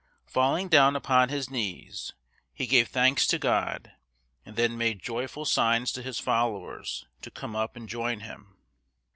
[0.25, 2.13] Falling down upon his knees,
[2.55, 3.91] he gave thanks to God,
[4.43, 8.57] and then made joyful signs to his followers to come up and join him.